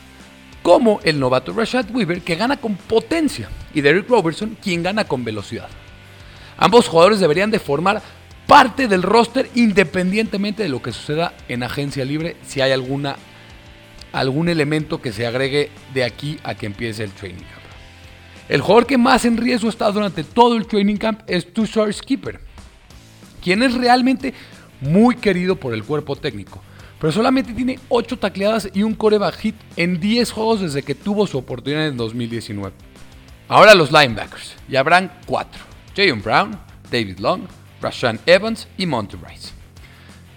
como 0.68 1.00
el 1.02 1.18
novato 1.18 1.54
Rashad 1.54 1.90
Weaver, 1.94 2.20
que 2.20 2.34
gana 2.34 2.58
con 2.58 2.76
potencia, 2.76 3.48
y 3.72 3.80
Derrick 3.80 4.06
Robertson, 4.06 4.54
quien 4.62 4.82
gana 4.82 5.04
con 5.04 5.24
velocidad. 5.24 5.70
Ambos 6.58 6.88
jugadores 6.88 7.20
deberían 7.20 7.50
de 7.50 7.58
formar 7.58 8.02
parte 8.46 8.86
del 8.86 9.02
roster 9.02 9.48
independientemente 9.54 10.64
de 10.64 10.68
lo 10.68 10.82
que 10.82 10.92
suceda 10.92 11.32
en 11.48 11.62
agencia 11.62 12.04
libre, 12.04 12.36
si 12.46 12.60
hay 12.60 12.72
alguna, 12.72 13.16
algún 14.12 14.50
elemento 14.50 15.00
que 15.00 15.10
se 15.10 15.26
agregue 15.26 15.70
de 15.94 16.04
aquí 16.04 16.38
a 16.44 16.54
que 16.54 16.66
empiece 16.66 17.02
el 17.02 17.12
training 17.12 17.44
camp. 17.44 17.64
El 18.50 18.60
jugador 18.60 18.86
que 18.86 18.98
más 18.98 19.24
en 19.24 19.38
riesgo 19.38 19.70
está 19.70 19.90
durante 19.90 20.22
todo 20.22 20.54
el 20.54 20.66
training 20.66 20.96
camp 20.96 21.22
es 21.26 21.50
Tushar 21.50 21.90
Skipper, 21.94 22.40
quien 23.42 23.62
es 23.62 23.72
realmente 23.72 24.34
muy 24.82 25.16
querido 25.16 25.56
por 25.56 25.72
el 25.72 25.82
cuerpo 25.82 26.14
técnico, 26.14 26.62
pero 27.00 27.12
solamente 27.12 27.52
tiene 27.52 27.78
8 27.88 28.18
tacleadas 28.18 28.68
y 28.74 28.82
un 28.82 28.94
coreback 28.94 29.36
hit 29.36 29.54
en 29.76 30.00
10 30.00 30.30
juegos 30.32 30.60
desde 30.60 30.82
que 30.82 30.94
tuvo 30.94 31.26
su 31.26 31.38
oportunidad 31.38 31.86
en 31.86 31.96
2019. 31.96 32.74
Ahora 33.48 33.74
los 33.74 33.92
linebackers, 33.92 34.56
y 34.68 34.76
habrán 34.76 35.12
4, 35.26 35.60
Jayon 35.96 36.22
Brown, 36.22 36.58
David 36.90 37.18
Long, 37.18 37.42
Rashan 37.80 38.20
Evans 38.26 38.68
y 38.76 38.86
Monty 38.86 39.16
Rice. 39.16 39.50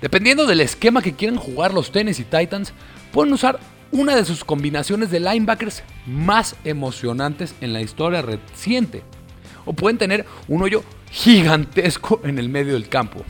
Dependiendo 0.02 0.46
del 0.46 0.62
esquema 0.62 1.02
que 1.02 1.14
quieran 1.14 1.38
jugar 1.38 1.74
los 1.74 1.92
Tennessee 1.92 2.24
Titans, 2.24 2.74
pueden 3.12 3.34
usar 3.34 3.60
una 3.92 4.16
de 4.16 4.26
sus 4.26 4.44
combinaciones 4.44 5.12
de 5.12 5.20
linebackers 5.20 5.84
más 6.06 6.56
emocionantes 6.64 7.54
en 7.62 7.74
la 7.74 7.82
historia 7.82 8.22
reciente. 8.22 9.04
O 9.66 9.74
pueden 9.74 9.98
tener 9.98 10.26
un 10.48 10.64
hoyo 10.64 10.84
gigantesco 11.12 12.22
en 12.24 12.40
el 12.40 12.50
medio 12.50 12.74
del 12.74 12.90
campo. 12.90 13.24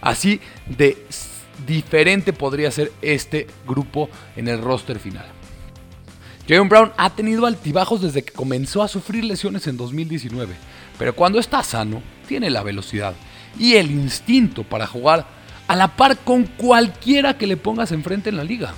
Así 0.00 0.40
de 0.66 1.06
diferente 1.66 2.32
podría 2.32 2.70
ser 2.70 2.92
este 3.02 3.46
grupo 3.66 4.08
en 4.36 4.48
el 4.48 4.60
roster 4.60 4.98
final. 4.98 5.26
Jayon 6.48 6.68
Brown 6.68 6.92
ha 6.96 7.10
tenido 7.10 7.46
altibajos 7.46 8.02
desde 8.02 8.22
que 8.22 8.32
comenzó 8.32 8.82
a 8.82 8.88
sufrir 8.88 9.24
lesiones 9.24 9.66
en 9.66 9.76
2019, 9.76 10.54
pero 10.96 11.16
cuando 11.16 11.40
está 11.40 11.62
sano, 11.64 12.02
tiene 12.28 12.50
la 12.50 12.62
velocidad 12.62 13.14
y 13.58 13.74
el 13.74 13.90
instinto 13.90 14.62
para 14.62 14.86
jugar 14.86 15.26
a 15.66 15.74
la 15.74 15.96
par 15.96 16.18
con 16.18 16.44
cualquiera 16.44 17.36
que 17.36 17.48
le 17.48 17.56
pongas 17.56 17.90
enfrente 17.90 18.30
en 18.30 18.36
la 18.36 18.44
liga. 18.44 18.74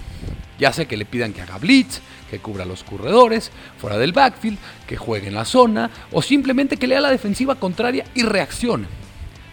Ya 0.58 0.72
sea 0.72 0.86
que 0.86 0.96
le 0.96 1.04
pidan 1.04 1.32
que 1.32 1.42
haga 1.42 1.58
blitz, 1.58 2.00
que 2.30 2.38
cubra 2.38 2.64
los 2.64 2.84
corredores, 2.84 3.50
fuera 3.78 3.98
del 3.98 4.12
backfield, 4.12 4.58
que 4.86 4.96
juegue 4.96 5.28
en 5.28 5.34
la 5.34 5.44
zona 5.44 5.90
o 6.10 6.22
simplemente 6.22 6.76
que 6.76 6.86
lea 6.86 7.00
la 7.00 7.10
defensiva 7.10 7.54
contraria 7.56 8.04
y 8.14 8.22
reaccione. 8.22 8.86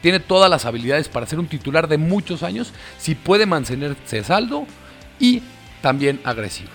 Tiene 0.06 0.20
todas 0.20 0.52
las 0.52 0.66
habilidades 0.66 1.10
para 1.10 1.26
ser 1.26 1.40
un 1.40 1.48
titular 1.48 1.88
de 1.88 1.98
muchos 1.98 2.44
años 2.44 2.72
si 3.00 3.16
puede 3.16 3.48
mantenerse 3.48 4.24
saldo 4.24 4.68
y 5.20 5.42
también 5.82 6.22
agresivo. 6.24 6.70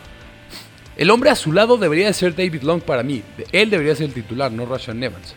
El 0.97 1.11
hombre 1.11 1.31
a 1.31 1.37
su 1.37 1.53
lado 1.53 1.77
debería 1.79 2.13
ser 2.13 2.35
David 2.35 2.63
Long 2.63 2.83
para 2.83 3.05
mí. 3.05 3.23
Él 3.53 3.71
debería 3.71 3.95
ser 3.95 4.07
el 4.07 4.15
titular, 4.15 4.51
no 4.51 4.67
Rashan 4.67 5.01
Evans. 5.01 5.37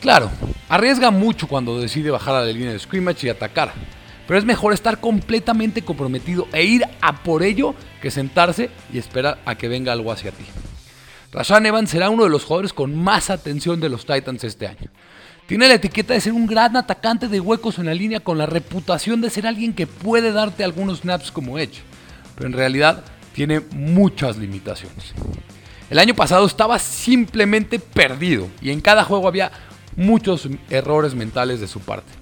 Claro, 0.00 0.30
arriesga 0.70 1.10
mucho 1.10 1.48
cuando 1.48 1.78
decide 1.78 2.10
bajar 2.10 2.34
a 2.34 2.40
la 2.40 2.50
línea 2.50 2.72
de 2.72 2.78
scrimmage 2.78 3.26
y 3.26 3.28
atacar, 3.28 3.74
pero 4.26 4.38
es 4.38 4.46
mejor 4.46 4.72
estar 4.72 4.98
completamente 4.98 5.82
comprometido 5.82 6.48
e 6.54 6.64
ir 6.64 6.86
a 7.02 7.22
por 7.22 7.42
ello 7.42 7.74
que 8.00 8.10
sentarse 8.10 8.70
y 8.90 8.96
esperar 8.96 9.38
a 9.44 9.54
que 9.54 9.68
venga 9.68 9.92
algo 9.92 10.12
hacia 10.12 10.30
ti. 10.30 10.46
Rashan 11.30 11.66
Evans 11.66 11.90
será 11.90 12.08
uno 12.08 12.24
de 12.24 12.30
los 12.30 12.44
jugadores 12.44 12.72
con 12.72 12.96
más 12.96 13.28
atención 13.28 13.80
de 13.80 13.90
los 13.90 14.06
Titans 14.06 14.44
este 14.44 14.66
año. 14.66 14.88
Tiene 15.48 15.66
la 15.66 15.74
etiqueta 15.74 16.14
de 16.14 16.20
ser 16.20 16.32
un 16.32 16.46
gran 16.46 16.76
atacante 16.76 17.26
de 17.26 17.40
huecos 17.40 17.80
en 17.80 17.86
la 17.86 17.94
línea 17.94 18.20
con 18.20 18.38
la 18.38 18.46
reputación 18.46 19.20
de 19.20 19.30
ser 19.30 19.48
alguien 19.48 19.72
que 19.72 19.88
puede 19.88 20.30
darte 20.30 20.62
algunos 20.62 21.00
snaps 21.00 21.32
como 21.32 21.58
Edge, 21.58 21.80
pero 22.36 22.46
en 22.46 22.52
realidad 22.52 23.02
tiene 23.32 23.60
muchas 23.72 24.36
limitaciones. 24.36 25.12
El 25.90 25.98
año 25.98 26.14
pasado 26.14 26.46
estaba 26.46 26.78
simplemente 26.78 27.80
perdido 27.80 28.46
y 28.62 28.70
en 28.70 28.80
cada 28.80 29.02
juego 29.02 29.26
había 29.26 29.50
muchos 29.96 30.48
errores 30.70 31.16
mentales 31.16 31.60
de 31.60 31.66
su 31.66 31.80
parte 31.80 32.12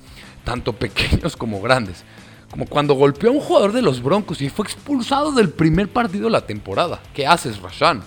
tanto 0.46 0.72
pequeños 0.72 1.36
como 1.36 1.60
grandes. 1.60 2.04
Como 2.50 2.64
cuando 2.66 2.94
golpeó 2.94 3.28
a 3.28 3.32
un 3.32 3.40
jugador 3.40 3.72
de 3.72 3.82
los 3.82 4.00
Broncos 4.00 4.40
y 4.40 4.48
fue 4.48 4.64
expulsado 4.64 5.32
del 5.32 5.50
primer 5.50 5.88
partido 5.88 6.26
de 6.26 6.30
la 6.30 6.46
temporada. 6.46 7.00
¿Qué 7.12 7.26
haces, 7.26 7.60
Rashan? 7.60 8.02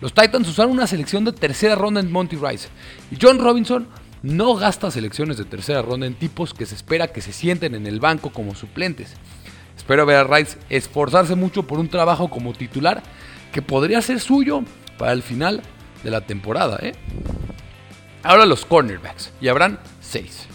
Los 0.00 0.12
Titans 0.12 0.48
usaron 0.48 0.72
una 0.72 0.88
selección 0.88 1.24
de 1.24 1.32
tercera 1.32 1.76
ronda 1.76 2.00
en 2.00 2.10
Monty 2.10 2.36
Rice. 2.36 2.68
Y 3.10 3.16
John 3.22 3.38
Robinson 3.38 3.86
no 4.24 4.54
gasta 4.54 4.90
selecciones 4.90 5.36
de 5.36 5.44
tercera 5.44 5.82
ronda 5.82 6.06
en 6.06 6.14
tipos 6.14 6.54
que 6.54 6.64
se 6.64 6.74
espera 6.74 7.08
que 7.08 7.20
se 7.20 7.34
sienten 7.34 7.74
en 7.74 7.86
el 7.86 8.00
banco 8.00 8.30
como 8.30 8.54
suplentes. 8.54 9.12
Espero 9.76 10.06
ver 10.06 10.16
a 10.16 10.24
Rice 10.24 10.56
esforzarse 10.70 11.34
mucho 11.34 11.64
por 11.64 11.78
un 11.78 11.88
trabajo 11.88 12.30
como 12.30 12.54
titular 12.54 13.02
que 13.52 13.60
podría 13.60 14.00
ser 14.00 14.20
suyo 14.20 14.62
para 14.96 15.12
el 15.12 15.22
final 15.22 15.62
de 16.02 16.10
la 16.10 16.22
temporada. 16.22 16.78
¿eh? 16.80 16.94
Ahora 18.22 18.46
los 18.46 18.64
cornerbacks, 18.64 19.30
y 19.42 19.48
habrán 19.48 19.78
seis. 20.00 20.46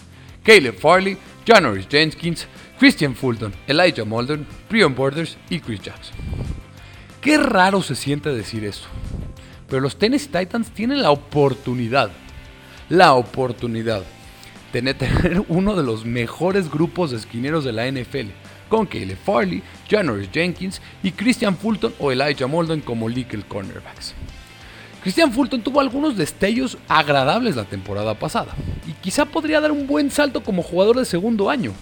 Caleb 0.42 0.76
Farley, 0.76 1.16
Janoris 1.46 1.86
Jenkins, 1.88 2.48
Christian 2.76 3.14
Fulton, 3.14 3.52
Elijah 3.68 4.04
Molden, 4.04 4.48
Brian 4.68 4.96
Borders 4.96 5.36
y 5.48 5.60
Chris 5.60 5.80
Jackson. 5.80 6.16
Qué 7.20 7.38
raro 7.38 7.82
se 7.82 7.94
siente 7.94 8.30
decir 8.30 8.64
eso, 8.64 8.88
pero 9.68 9.80
los 9.80 9.96
Tennessee 9.96 10.30
Titans 10.32 10.70
tienen 10.70 11.02
la 11.02 11.12
oportunidad, 11.12 12.10
la 12.90 13.14
oportunidad 13.14 14.02
de 14.72 14.94
tener 14.94 15.44
uno 15.48 15.74
de 15.74 15.82
los 15.82 16.04
mejores 16.04 16.70
grupos 16.70 17.12
de 17.12 17.16
esquineros 17.16 17.64
de 17.64 17.72
la 17.72 17.90
NFL, 17.90 18.28
con 18.68 18.86
Caleb 18.86 19.16
Farley, 19.24 19.62
Janoris 19.88 20.30
Jenkins 20.30 20.82
y 21.02 21.12
Christian 21.12 21.56
Fulton 21.56 21.94
o 21.98 22.12
Elijah 22.12 22.46
Molden 22.46 22.80
como 22.80 23.08
legal 23.08 23.44
cornerbacks. 23.46 24.14
Christian 25.02 25.32
Fulton 25.32 25.62
tuvo 25.62 25.80
algunos 25.80 26.16
destellos 26.16 26.76
agradables 26.86 27.56
la 27.56 27.64
temporada 27.64 28.14
pasada 28.14 28.54
y 28.86 28.92
quizá 28.92 29.24
podría 29.24 29.60
dar 29.60 29.72
un 29.72 29.86
buen 29.86 30.10
salto 30.10 30.42
como 30.42 30.62
jugador 30.62 30.98
de 30.98 31.04
segundo 31.06 31.48
año. 31.48 31.72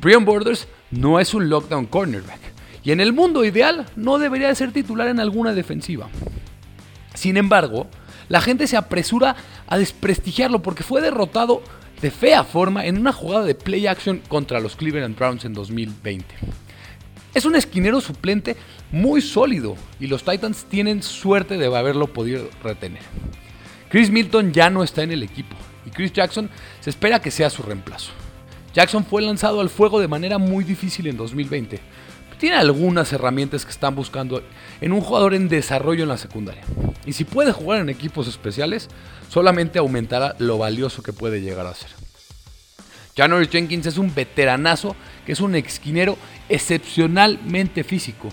Brian 0.00 0.24
Borders 0.24 0.66
no 0.90 1.20
es 1.20 1.32
un 1.34 1.48
lockdown 1.48 1.86
cornerback 1.86 2.40
y 2.82 2.90
en 2.90 3.00
el 3.00 3.12
mundo 3.12 3.44
ideal 3.44 3.86
no 3.96 4.18
debería 4.18 4.48
de 4.48 4.54
ser 4.54 4.72
titular 4.72 5.08
en 5.08 5.20
alguna 5.20 5.54
defensiva. 5.54 6.08
Sin 7.14 7.36
embargo, 7.36 7.86
la 8.28 8.40
gente 8.40 8.66
se 8.66 8.76
apresura 8.76 9.36
a 9.66 9.78
desprestigiarlo 9.78 10.62
porque 10.62 10.82
fue 10.82 11.00
derrotado 11.00 11.62
de 12.00 12.10
fea 12.10 12.44
forma 12.44 12.86
en 12.86 12.98
una 12.98 13.12
jugada 13.12 13.44
de 13.44 13.54
play 13.54 13.86
action 13.86 14.20
contra 14.28 14.60
los 14.60 14.76
Cleveland 14.76 15.16
Browns 15.16 15.44
en 15.44 15.54
2020. 15.54 16.26
Es 17.34 17.44
un 17.44 17.56
esquinero 17.56 18.00
suplente 18.00 18.56
muy 18.90 19.20
sólido 19.20 19.76
y 20.00 20.06
los 20.06 20.24
Titans 20.24 20.64
tienen 20.68 21.02
suerte 21.02 21.58
de 21.58 21.66
haberlo 21.66 22.06
podido 22.06 22.48
retener. 22.62 23.02
Chris 23.88 24.10
Milton 24.10 24.52
ya 24.52 24.70
no 24.70 24.82
está 24.82 25.02
en 25.02 25.12
el 25.12 25.22
equipo 25.22 25.56
y 25.84 25.90
Chris 25.90 26.12
Jackson 26.12 26.50
se 26.80 26.90
espera 26.90 27.20
que 27.20 27.30
sea 27.30 27.50
su 27.50 27.62
reemplazo. 27.62 28.12
Jackson 28.74 29.04
fue 29.04 29.22
lanzado 29.22 29.60
al 29.60 29.70
fuego 29.70 30.00
de 30.00 30.08
manera 30.08 30.38
muy 30.38 30.64
difícil 30.64 31.06
en 31.06 31.16
2020. 31.16 31.80
Tiene 32.38 32.56
algunas 32.56 33.10
herramientas 33.12 33.64
que 33.64 33.70
están 33.70 33.94
buscando 33.94 34.42
en 34.82 34.92
un 34.92 35.00
jugador 35.00 35.32
en 35.32 35.48
desarrollo 35.48 36.02
en 36.02 36.10
la 36.10 36.18
secundaria. 36.18 36.62
Y 37.06 37.12
si 37.12 37.24
puede 37.24 37.52
jugar 37.52 37.80
en 37.80 37.88
equipos 37.88 38.28
especiales, 38.28 38.88
solamente 39.30 39.78
aumentará 39.78 40.34
lo 40.38 40.58
valioso 40.58 41.02
que 41.02 41.12
puede 41.12 41.40
llegar 41.40 41.66
a 41.66 41.74
ser. 41.74 41.88
Janoris 43.16 43.48
Jenkins 43.48 43.86
es 43.86 43.96
un 43.96 44.14
veteranazo 44.14 44.94
que 45.24 45.32
es 45.32 45.40
un 45.40 45.54
esquinero 45.54 46.18
excepcionalmente 46.48 47.82
físico, 47.82 48.28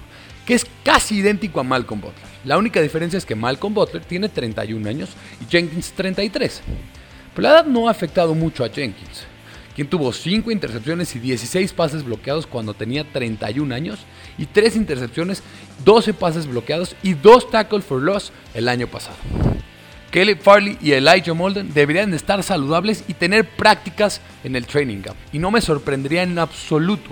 que 0.45 0.55
es 0.55 0.65
casi 0.83 1.19
idéntico 1.19 1.59
a 1.59 1.63
Malcolm 1.63 2.01
Butler. 2.01 2.33
La 2.43 2.57
única 2.57 2.81
diferencia 2.81 3.17
es 3.17 3.25
que 3.25 3.35
Malcolm 3.35 3.73
Butler 3.73 4.03
tiene 4.03 4.27
31 4.27 4.89
años 4.89 5.11
y 5.41 5.49
Jenkins 5.49 5.93
33. 5.93 6.61
Pero 7.33 7.43
la 7.43 7.49
edad 7.49 7.65
no 7.65 7.87
ha 7.87 7.91
afectado 7.91 8.35
mucho 8.35 8.65
a 8.65 8.69
Jenkins, 8.69 9.25
quien 9.75 9.87
tuvo 9.87 10.13
5 10.13 10.51
intercepciones 10.51 11.15
y 11.15 11.19
16 11.19 11.73
pases 11.73 12.03
bloqueados 12.03 12.47
cuando 12.47 12.73
tenía 12.73 13.03
31 13.03 13.73
años 13.73 13.99
y 14.37 14.45
3 14.45 14.75
intercepciones, 14.75 15.43
12 15.83 16.13
pases 16.13 16.47
bloqueados 16.47 16.95
y 17.03 17.13
2 17.13 17.49
tackles 17.49 17.85
for 17.85 18.01
loss 18.01 18.31
el 18.53 18.67
año 18.67 18.87
pasado. 18.87 19.17
Caleb 20.11 20.41
Farley 20.41 20.77
y 20.79 20.91
Elijah 20.91 21.33
Molden 21.33 21.73
deberían 21.73 22.11
de 22.11 22.17
estar 22.17 22.43
saludables 22.43 23.03
y 23.07 23.15
tener 23.15 23.49
prácticas 23.49 24.21
en 24.43 24.55
el 24.55 24.67
training 24.67 25.01
camp. 25.01 25.17
Y 25.31 25.39
no 25.39 25.49
me 25.49 25.59
sorprendería 25.59 26.21
en 26.21 26.37
absoluto 26.37 27.09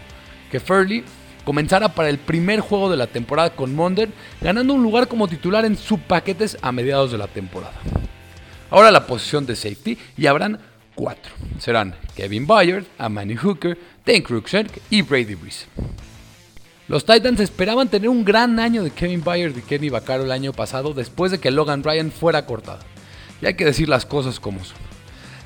que 0.51 0.59
Farley 0.59 1.03
comenzara 1.43 1.89
para 1.89 2.09
el 2.09 2.19
primer 2.19 2.59
juego 2.59 2.91
de 2.91 2.97
la 2.97 3.07
temporada 3.07 3.49
con 3.55 3.73
Molden, 3.73 4.13
ganando 4.39 4.75
un 4.75 4.83
lugar 4.83 5.07
como 5.07 5.27
titular 5.27 5.65
en 5.65 5.77
subpaquetes 5.77 6.59
a 6.61 6.71
mediados 6.71 7.11
de 7.11 7.17
la 7.17 7.25
temporada. 7.25 7.73
Ahora 8.69 8.91
la 8.91 9.07
posición 9.07 9.47
de 9.47 9.55
safety 9.55 9.97
y 10.15 10.27
habrán 10.27 10.59
cuatro. 10.95 11.33
Serán 11.60 11.95
Kevin 12.15 12.48
Byard, 12.48 12.86
Amani 12.98 13.36
Hooker, 13.36 13.77
Dan 14.05 14.21
Cruikshank 14.21 14.69
y 14.89 15.01
Brady 15.01 15.36
Breeze. 15.36 15.65
Los 16.88 17.05
Titans 17.05 17.39
esperaban 17.39 17.88
tener 17.88 18.10
un 18.10 18.25
gran 18.25 18.60
año 18.60 18.83
de 18.83 18.91
Kevin 18.91 19.24
Byard 19.24 19.57
y 19.57 19.62
Kenny 19.62 19.89
Vaccaro 19.89 20.25
el 20.25 20.31
año 20.31 20.51
pasado 20.51 20.93
después 20.93 21.31
de 21.31 21.39
que 21.39 21.50
Logan 21.50 21.83
Ryan 21.83 22.12
fuera 22.12 22.45
cortado. 22.45 22.79
Y 23.41 23.45
hay 23.45 23.53
que 23.53 23.63
decir 23.63 23.88
las 23.88 24.05
cosas 24.05 24.39
como 24.39 24.63
son. 24.63 24.77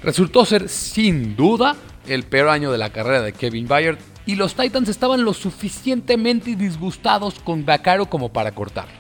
Resultó 0.02 0.46
ser 0.46 0.70
sin 0.70 1.36
duda 1.36 1.76
el 2.08 2.24
peor 2.24 2.50
año 2.50 2.72
de 2.72 2.78
la 2.78 2.90
carrera 2.90 3.22
de 3.22 3.34
Kevin 3.34 3.68
Byard 3.68 4.00
y 4.26 4.36
los 4.36 4.56
Titans 4.56 4.90
estaban 4.90 5.24
lo 5.24 5.34
suficientemente 5.34 6.56
disgustados 6.56 7.36
con 7.40 7.64
Vaccaro 7.64 8.08
como 8.08 8.34
para 8.34 8.54
cortarlo. 8.54 8.96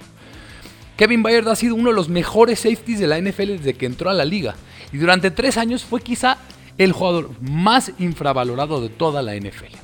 Kevin 0.97 1.23
Byard 1.23 1.49
ha 1.49 1.55
sido 1.55 1.75
uno 1.75 1.89
de 1.89 1.95
los 1.95 2.09
mejores 2.09 2.59
safeties 2.59 2.99
de 2.99 3.07
la 3.07 3.19
NFL 3.19 3.57
desde 3.57 3.73
que 3.73 3.85
entró 3.85 4.09
a 4.09 4.13
la 4.13 4.23
liga 4.23 4.55
y 4.95 4.97
durante 4.97 5.29
tres 5.29 5.57
años 5.57 5.83
fue 5.83 5.99
quizá 5.99 6.37
el 6.77 6.93
jugador 6.93 7.31
más 7.41 7.91
infravalorado 7.99 8.79
de 8.79 8.87
toda 8.87 9.21
la 9.21 9.35
NFL. 9.35 9.75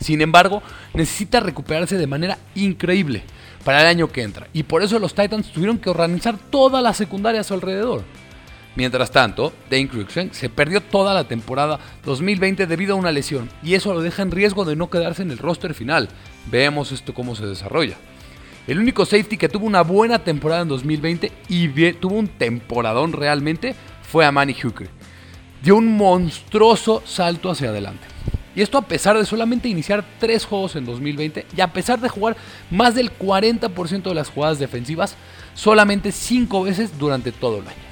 Sin 0.00 0.20
embargo, 0.20 0.62
necesita 0.92 1.40
recuperarse 1.40 1.96
de 1.96 2.06
manera 2.06 2.36
increíble 2.54 3.22
para 3.64 3.80
el 3.80 3.86
año 3.86 4.12
que 4.12 4.20
entra. 4.20 4.46
Y 4.52 4.64
por 4.64 4.82
eso 4.82 4.98
los 4.98 5.14
Titans 5.14 5.50
tuvieron 5.50 5.78
que 5.78 5.88
organizar 5.88 6.36
toda 6.36 6.82
la 6.82 6.92
secundaria 6.92 7.40
a 7.40 7.44
su 7.44 7.54
alrededor. 7.54 8.04
Mientras 8.76 9.10
tanto, 9.10 9.54
Dane 9.70 9.88
Cruikshank 9.88 10.32
se 10.32 10.50
perdió 10.50 10.82
toda 10.82 11.14
la 11.14 11.24
temporada 11.24 11.80
2020 12.04 12.66
debido 12.66 12.92
a 12.92 12.98
una 12.98 13.12
lesión 13.12 13.48
y 13.62 13.76
eso 13.76 13.94
lo 13.94 14.02
deja 14.02 14.20
en 14.20 14.30
riesgo 14.30 14.66
de 14.66 14.76
no 14.76 14.90
quedarse 14.90 15.22
en 15.22 15.30
el 15.30 15.38
roster 15.38 15.72
final. 15.72 16.10
Veamos 16.50 16.92
esto 16.92 17.14
cómo 17.14 17.34
se 17.34 17.46
desarrolla. 17.46 17.96
El 18.66 18.78
único 18.78 19.06
safety 19.06 19.38
que 19.38 19.48
tuvo 19.48 19.64
una 19.64 19.80
buena 19.80 20.18
temporada 20.18 20.60
en 20.60 20.68
2020 20.68 21.32
y 21.48 21.92
tuvo 21.94 22.16
un 22.16 22.28
temporadón 22.28 23.14
realmente 23.14 23.74
fue 24.10 24.24
a 24.24 24.32
Manny 24.32 24.54
Hooker. 24.54 24.88
Dio 25.62 25.76
un 25.76 25.96
monstruoso 25.96 27.02
salto 27.04 27.50
hacia 27.50 27.68
adelante. 27.68 28.06
Y 28.54 28.62
esto 28.62 28.78
a 28.78 28.82
pesar 28.82 29.16
de 29.16 29.24
solamente 29.24 29.68
iniciar 29.68 30.04
tres 30.18 30.44
juegos 30.44 30.74
en 30.76 30.84
2020 30.84 31.46
y 31.56 31.60
a 31.60 31.72
pesar 31.72 32.00
de 32.00 32.08
jugar 32.08 32.36
más 32.70 32.94
del 32.94 33.16
40% 33.16 34.02
de 34.02 34.14
las 34.14 34.30
jugadas 34.30 34.58
defensivas 34.58 35.14
solamente 35.54 36.10
5 36.10 36.64
veces 36.64 36.98
durante 36.98 37.30
todo 37.30 37.58
el 37.58 37.68
año. 37.68 37.88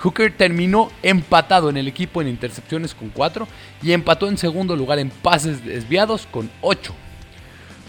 Hooker 0.00 0.36
terminó 0.36 0.90
empatado 1.02 1.70
en 1.70 1.76
el 1.76 1.88
equipo 1.88 2.20
en 2.20 2.28
intercepciones 2.28 2.94
con 2.94 3.10
4 3.10 3.46
y 3.82 3.92
empató 3.92 4.28
en 4.28 4.38
segundo 4.38 4.76
lugar 4.76 4.98
en 4.98 5.10
pases 5.10 5.64
desviados 5.64 6.26
con 6.30 6.50
8. 6.60 6.92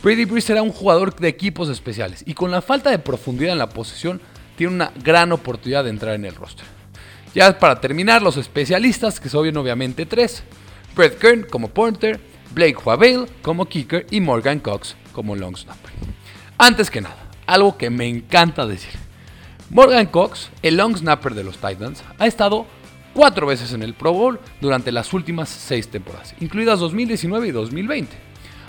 Brady 0.03 0.25
Breeze 0.25 0.51
era 0.51 0.62
un 0.62 0.72
jugador 0.72 1.15
de 1.15 1.27
equipos 1.27 1.67
especiales 1.69 2.24
y 2.27 2.36
con 2.36 2.51
la 2.51 2.62
falta 2.62 2.91
de 2.91 3.00
profundidad 3.00 3.53
en 3.53 3.57
la 3.57 3.69
posición 3.69 4.22
tiene 4.55 4.75
una 4.75 4.91
gran 5.03 5.31
oportunidad 5.31 5.84
de 5.84 5.89
entrar 5.89 6.13
en 6.15 6.25
el 6.25 6.36
roster. 6.36 6.75
Ya 7.36 7.60
para 7.60 7.82
terminar, 7.82 8.22
los 8.22 8.38
especialistas, 8.38 9.20
que 9.20 9.27
son 9.27 9.58
obviamente 9.58 10.06
tres. 10.06 10.42
Brett 10.96 11.20
Kern 11.20 11.44
como 11.44 11.68
punter, 11.68 12.18
Blake 12.51 12.77
Huavale 12.77 13.25
como 13.42 13.65
kicker 13.65 14.08
y 14.10 14.22
Morgan 14.22 14.60
Cox 14.60 14.96
como 15.12 15.36
long 15.36 15.58
snapper. 15.58 15.92
Antes 16.58 16.89
que 16.89 17.01
nada, 17.01 17.18
algo 17.46 17.77
que 17.77 17.89
me 17.89 18.08
encanta 18.08 18.65
decir. 18.65 18.94
Morgan 19.70 20.06
Cox, 20.06 20.50
el 20.62 20.77
long 20.77 20.96
snapper 20.96 21.36
de 21.36 21.44
los 21.44 21.58
Titans, 21.58 22.01
ha 22.18 22.25
estado 22.25 22.65
cuatro 23.13 23.46
veces 23.46 23.74
en 23.74 23.84
el 23.84 23.96
Pro 23.96 24.13
Bowl 24.13 24.39
durante 24.62 24.94
las 24.94 25.12
últimas 25.12 25.50
seis 25.50 25.89
temporadas, 25.89 26.34
incluidas 26.39 26.80
2019 26.80 27.50
y 27.50 27.51
2020. 27.51 28.15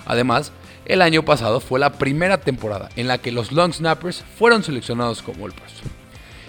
Además, 0.06 0.50
el 0.86 1.02
año 1.02 1.24
pasado 1.24 1.60
fue 1.60 1.78
la 1.78 1.92
primera 1.92 2.40
temporada 2.40 2.88
en 2.96 3.06
la 3.06 3.18
que 3.18 3.30
los 3.30 3.52
long 3.52 3.72
snappers 3.72 4.24
fueron 4.36 4.64
seleccionados 4.64 5.22
como 5.22 5.44
All 5.44 5.52
Pros. 5.52 5.72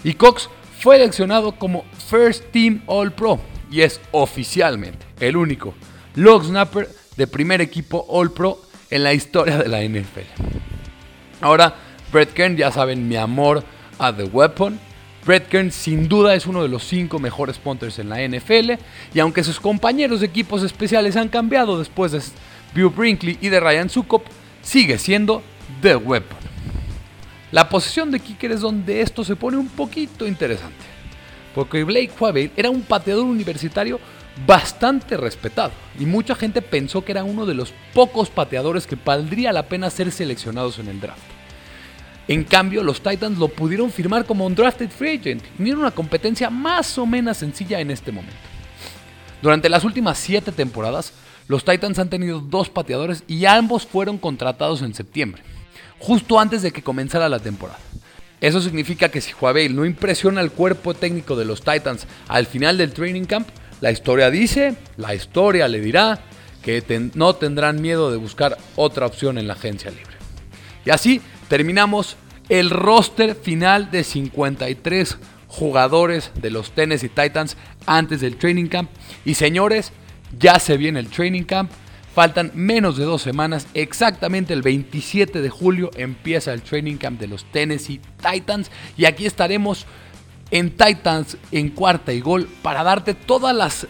Y 0.04 0.14
Cox 0.14 0.50
fue 0.80 0.98
seleccionado 0.98 1.54
como 1.54 1.86
First 2.10 2.52
Team 2.52 2.82
All 2.86 3.12
Pro 3.12 3.40
y 3.72 3.82
es 3.82 4.00
oficialmente 4.12 5.06
el 5.20 5.36
único 5.36 5.74
long 6.16 6.44
snapper 6.44 6.88
de 7.16 7.28
primer 7.28 7.62
equipo 7.62 8.06
All 8.10 8.32
Pro 8.32 8.62
en 8.90 9.04
la 9.04 9.14
historia 9.14 9.58
de 9.58 9.68
la 9.68 9.82
NFL. 9.84 10.22
Ahora, 11.42 11.76
Brett 12.12 12.34
Kern, 12.34 12.56
ya 12.56 12.72
saben 12.72 13.08
mi 13.08 13.16
amor 13.16 13.64
a 14.00 14.16
The 14.16 14.24
Weapon. 14.24 14.80
Brett 15.26 15.48
Kern 15.50 15.72
sin 15.72 16.08
duda 16.08 16.36
es 16.36 16.46
uno 16.46 16.62
de 16.62 16.70
los 16.70 16.84
cinco 16.84 17.20
mejores 17.20 17.58
punters 17.58 18.00
en 18.00 18.10
la 18.10 18.26
NFL 18.26 18.74
y 19.14 19.20
aunque 19.20 19.44
sus 19.44 19.60
compañeros 19.60 20.22
de 20.22 20.28
equipos 20.28 20.64
especiales 20.64 21.18
han 21.18 21.28
cambiado 21.28 21.78
después 21.80 22.12
de 22.14 22.22
Bill 22.74 22.90
Brinkley 22.90 23.38
y 23.42 23.50
de 23.50 23.60
Ryan 23.60 23.90
Sukop, 23.90 24.26
sigue 24.62 24.98
siendo 24.98 25.42
The 25.82 25.98
Weapon. 25.98 26.47
La 27.52 27.70
posición 27.70 28.12
de 28.12 28.20
kicker 28.20 28.52
es 28.52 28.62
donde 28.62 29.02
esto 29.02 29.24
se 29.24 29.36
pone 29.36 29.58
un 29.58 29.70
poquito 29.70 30.28
interesante 30.28 30.98
porque 31.58 31.84
Blake 31.84 32.12
Huavale 32.20 32.52
era 32.56 32.70
un 32.70 32.84
pateador 32.84 33.26
universitario 33.26 34.00
bastante 34.46 35.18
respetado 35.18 35.72
y 36.00 36.06
mucha 36.06 36.36
gente 36.36 36.62
pensó 36.62 37.04
que 37.04 37.14
era 37.14 37.24
uno 37.24 37.48
de 37.48 37.56
los 37.56 37.74
pocos 37.96 38.30
pateadores 38.30 38.86
que 38.86 38.96
valdría 38.96 39.52
la 39.52 39.64
pena 39.64 39.90
ser 39.90 40.12
seleccionados 40.12 40.78
en 40.78 40.88
el 40.88 41.02
draft. 41.02 41.24
En 42.28 42.44
cambio, 42.44 42.84
los 42.84 43.02
Titans 43.02 43.40
lo 43.40 43.48
pudieron 43.48 43.90
firmar 43.90 44.26
como 44.26 44.46
un 44.46 44.54
drafted 44.54 44.92
free 44.92 45.18
agent 45.18 45.42
y 45.58 45.68
era 45.68 45.80
una 45.80 45.90
competencia 45.90 46.52
más 46.52 46.96
o 47.00 47.08
menos 47.08 47.38
sencilla 47.38 47.80
en 47.80 47.90
este 47.90 48.12
momento. 48.12 48.38
Durante 49.42 49.68
las 49.68 49.84
últimas 49.84 50.20
7 50.20 50.52
temporadas, 50.52 51.12
los 51.48 51.66
Titans 51.66 51.98
han 51.98 52.12
tenido 52.12 52.40
dos 52.40 52.70
pateadores 52.70 53.24
y 53.28 53.46
ambos 53.46 53.88
fueron 53.88 54.20
contratados 54.20 54.84
en 54.84 54.94
septiembre, 54.94 55.42
justo 56.00 56.40
antes 56.40 56.62
de 56.62 56.72
que 56.72 56.84
comenzara 56.84 57.30
la 57.30 57.40
temporada. 57.40 57.80
Eso 58.40 58.62
significa 58.62 59.10
que 59.10 59.22
si 59.22 59.34
Huawei 59.34 59.70
no 59.70 59.86
impresiona 59.86 60.42
al 60.42 60.52
cuerpo 60.52 60.94
técnico 60.94 61.36
de 61.36 61.46
los 61.46 61.62
Titans 61.62 62.06
al 62.28 62.46
final 62.46 62.78
del 62.78 62.94
training 62.94 63.26
camp, 63.26 63.48
la 63.82 63.92
historia 63.92 64.30
dice, 64.30 64.76
la 64.98 65.16
historia 65.16 65.68
le 65.68 65.82
dirá 65.82 66.20
que 66.62 66.84
no 67.16 67.36
tendrán 67.36 67.82
miedo 67.82 68.12
de 68.12 68.18
buscar 68.18 68.58
otra 68.76 69.06
opción 69.06 69.38
en 69.38 69.48
la 69.48 69.54
agencia 69.54 69.90
libre. 69.90 70.18
Y 70.86 70.90
así 70.90 71.22
terminamos 71.48 72.18
el 72.50 72.70
roster 72.70 73.36
final 73.36 73.92
de 73.92 74.04
53 74.04 75.18
jugadores 75.48 76.32
de 76.36 76.50
los 76.50 76.72
Tennessee 76.72 77.10
Titans 77.10 77.58
antes 77.86 78.22
del 78.22 78.38
training 78.38 78.68
camp. 78.68 78.90
Y 79.26 79.36
señores, 79.36 79.92
ya 80.38 80.60
se 80.60 80.78
viene 80.78 81.00
el 81.00 81.10
training 81.10 81.44
camp. 81.44 81.72
Faltan 82.18 82.50
menos 82.56 82.98
de 82.98 83.06
dos 83.06 83.22
semanas, 83.22 83.68
exactamente 83.76 84.52
el 84.52 84.64
27 84.64 85.40
de 85.40 85.50
julio 85.52 85.92
empieza 85.96 86.52
el 86.52 86.64
training 86.64 86.96
camp 86.96 87.20
de 87.20 87.28
los 87.28 87.46
Tennessee 87.52 88.02
Titans 88.20 88.72
y 88.98 89.06
aquí 89.06 89.28
estaremos 89.28 89.86
en 90.50 90.72
Titans 90.72 91.38
en 91.52 91.70
cuarta 91.70 92.14
y 92.14 92.20
gol 92.20 92.50
para 92.64 92.82
darte 92.82 93.14
todas 93.14 93.56
las 93.56 93.86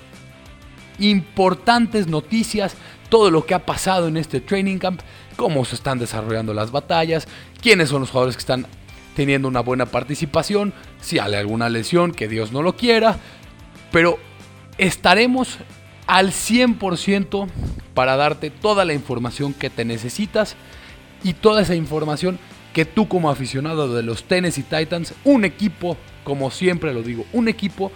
importantes 0.99 2.07
noticias, 2.07 2.75
todo 3.07 3.31
lo 3.31 3.45
que 3.45 3.53
ha 3.53 3.65
pasado 3.65 4.09
en 4.09 4.17
este 4.17 4.41
training 4.41 4.79
camp, 4.79 4.99
cómo 5.37 5.63
se 5.63 5.75
están 5.75 5.97
desarrollando 5.97 6.53
las 6.53 6.71
batallas, 6.71 7.29
quiénes 7.61 7.87
son 7.87 8.01
los 8.01 8.09
jugadores 8.09 8.35
que 8.35 8.41
están 8.41 8.67
teniendo 9.15 9.47
una 9.47 9.61
buena 9.61 9.85
participación, 9.85 10.73
si 10.99 11.17
hay 11.17 11.33
alguna 11.35 11.69
lesión, 11.69 12.11
que 12.11 12.27
Dios 12.27 12.51
no 12.51 12.61
lo 12.61 12.75
quiera, 12.75 13.19
pero 13.93 14.19
estaremos 14.77 15.59
al 16.07 16.31
100% 16.31 17.47
para 17.97 18.15
darte 18.15 18.51
toda 18.51 18.86
la 18.86 18.93
información 18.93 19.55
que 19.55 19.71
te 19.71 19.83
necesitas 19.83 20.55
y 21.23 21.33
toda 21.33 21.63
esa 21.63 21.73
información 21.73 22.38
que 22.71 22.86
tú 22.86 23.07
como 23.07 23.31
aficionado 23.31 23.91
de 23.91 24.03
los 24.03 24.25
Tennessee 24.25 24.62
Titans, 24.62 25.15
un 25.23 25.45
equipo, 25.45 25.97
como 26.23 26.51
siempre 26.51 26.93
lo 26.93 27.01
digo, 27.01 27.25
un 27.33 27.47
equipo 27.47 27.91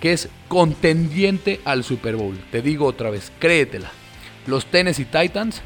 que 0.00 0.12
es 0.12 0.28
contendiente 0.48 1.60
al 1.64 1.84
Super 1.84 2.16
Bowl. 2.16 2.36
Te 2.50 2.62
digo 2.62 2.84
otra 2.84 3.10
vez, 3.10 3.30
créetela. 3.38 3.92
Los 4.48 4.66
Tennessee 4.66 5.04
Titans 5.04 5.62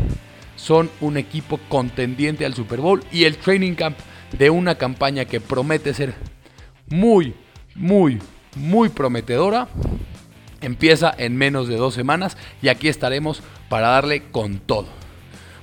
son 0.54 0.90
un 1.00 1.16
equipo 1.16 1.58
contendiente 1.70 2.44
al 2.44 2.52
Super 2.52 2.82
Bowl 2.82 3.02
y 3.10 3.24
el 3.24 3.38
training 3.38 3.72
camp 3.72 3.96
de 4.36 4.50
una 4.50 4.74
campaña 4.74 5.24
que 5.24 5.40
promete 5.40 5.94
ser 5.94 6.12
muy, 6.90 7.32
muy, 7.74 8.18
muy 8.54 8.90
prometedora 8.90 9.66
Empieza 10.60 11.14
en 11.16 11.36
menos 11.36 11.68
de 11.68 11.76
dos 11.76 11.94
semanas 11.94 12.36
y 12.62 12.68
aquí 12.68 12.88
estaremos 12.88 13.42
para 13.68 13.88
darle 13.88 14.24
con 14.30 14.58
todo. 14.58 14.86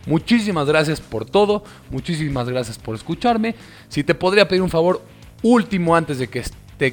Muchísimas 0.06 0.68
gracias 0.68 1.02
por 1.02 1.26
todo, 1.26 1.64
muchísimas 1.90 2.48
gracias 2.48 2.78
por 2.78 2.96
escucharme. 2.96 3.56
Si 3.90 4.04
te 4.04 4.14
podría 4.14 4.48
pedir 4.48 4.62
un 4.62 4.70
favor 4.70 5.02
último 5.42 5.96
antes 5.96 6.20
de 6.20 6.30
que, 6.30 6.44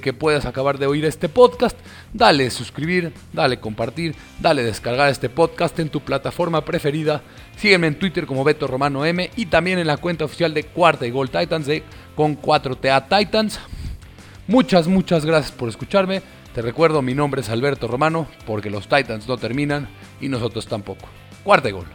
que 0.00 0.12
puedas 0.14 0.46
acabar 0.46 0.78
de 0.78 0.86
oír 0.86 1.04
este 1.04 1.28
podcast, 1.28 1.76
dale 2.14 2.50
suscribir, 2.50 3.12
dale 3.32 3.60
compartir, 3.60 4.14
dale 4.40 4.62
descargar 4.62 5.10
este 5.10 5.28
podcast 5.28 5.78
en 5.78 5.90
tu 5.90 6.00
plataforma 6.00 6.64
preferida. 6.64 7.22
Sígueme 7.56 7.88
en 7.88 7.98
Twitter 7.98 8.24
como 8.24 8.44
Beto 8.44 8.66
Romano 8.66 9.04
M 9.04 9.30
y 9.36 9.46
también 9.46 9.78
en 9.78 9.86
la 9.86 9.98
cuenta 9.98 10.24
oficial 10.24 10.54
de 10.54 10.64
Cuarta 10.64 11.06
y 11.06 11.10
Gol 11.10 11.30
Titans 11.30 11.66
de 11.66 11.82
con 12.16 12.40
4TA 12.40 13.08
Titans. 13.08 13.60
Muchas, 14.46 14.88
muchas 14.88 15.26
gracias 15.26 15.52
por 15.52 15.68
escucharme. 15.68 16.22
Te 16.54 16.60
recuerdo, 16.60 17.00
mi 17.00 17.14
nombre 17.14 17.40
es 17.40 17.48
Alberto 17.48 17.88
Romano, 17.88 18.26
porque 18.46 18.68
los 18.68 18.86
Titans 18.86 19.26
no 19.26 19.38
terminan 19.38 19.88
y 20.20 20.28
nosotros 20.28 20.66
tampoco. 20.66 21.08
Cuarta 21.44 21.70
gol. 21.70 21.86